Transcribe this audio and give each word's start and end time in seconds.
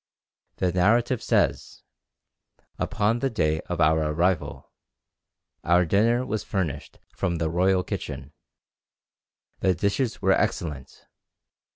The 0.55 0.71
narrative 0.71 1.21
says, 1.21 1.83
"Upon 2.79 3.19
the 3.19 3.29
day 3.29 3.59
of 3.67 3.79
our 3.79 4.01
arrival 4.11 4.71
our 5.63 5.85
dinner 5.85 6.25
was 6.25 6.43
furnished 6.43 6.97
from 7.15 7.35
the 7.35 7.51
royal 7.51 7.83
kitchen. 7.83 8.33
The 9.59 9.75
dishes 9.75 10.19
were 10.19 10.31
excellent. 10.33 11.05